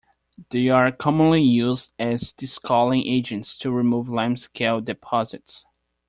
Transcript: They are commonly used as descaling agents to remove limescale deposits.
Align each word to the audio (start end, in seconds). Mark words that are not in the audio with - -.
They 0.49 0.69
are 0.69 0.91
commonly 0.91 1.43
used 1.43 1.93
as 1.99 2.33
descaling 2.33 3.05
agents 3.05 3.55
to 3.59 3.69
remove 3.69 4.07
limescale 4.07 4.83
deposits. 4.83 5.63